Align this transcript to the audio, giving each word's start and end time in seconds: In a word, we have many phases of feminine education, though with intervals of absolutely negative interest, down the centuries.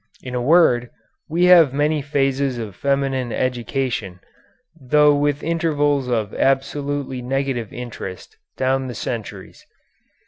In 0.23 0.33
a 0.33 0.41
word, 0.41 0.89
we 1.29 1.43
have 1.45 1.75
many 1.75 2.01
phases 2.01 2.57
of 2.57 2.75
feminine 2.75 3.31
education, 3.31 4.19
though 4.75 5.13
with 5.15 5.43
intervals 5.43 6.07
of 6.07 6.33
absolutely 6.33 7.21
negative 7.21 7.71
interest, 7.71 8.35
down 8.57 8.87
the 8.87 8.95
centuries. 8.95 9.63